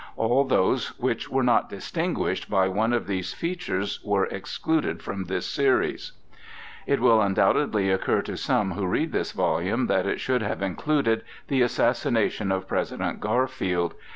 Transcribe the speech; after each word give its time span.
All 0.15 0.45
those 0.45 0.97
which 0.99 1.29
were 1.29 1.43
not 1.43 1.69
distinguished 1.69 2.49
by 2.49 2.67
one 2.67 2.91
of 2.91 3.05
these 3.05 3.35
features 3.35 3.99
were 4.03 4.25
excluded 4.25 4.99
from 5.03 5.25
this 5.25 5.45
series.{vi} 5.45 6.13
It 6.87 6.99
will 7.01 7.21
undoubtedly 7.21 7.91
occur 7.91 8.23
to 8.23 8.35
some 8.35 8.71
who 8.71 8.87
read 8.87 9.11
this 9.11 9.31
volume 9.31 9.85
that 9.85 10.07
it 10.07 10.19
should 10.19 10.41
have 10.41 10.63
included 10.63 11.23
the 11.49 11.61
assassination 11.61 12.51
of 12.51 12.67
President 12.67 13.19
Garfield. 13.19 13.93